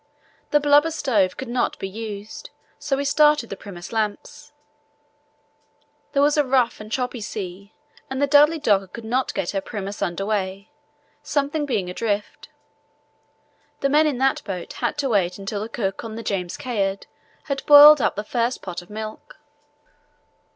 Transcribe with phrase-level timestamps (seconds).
[0.49, 4.51] The blubber stove could not be used, so we started the Primus lamps.
[6.13, 7.75] There was a rough, choppy sea,
[8.09, 10.71] and the Dudley Docker could not get her Primus under way,
[11.21, 12.49] something being adrift.
[13.81, 17.05] The men in that boat had to wait until the cook on the James Caird
[17.43, 19.35] had boiled up the first pot of milk.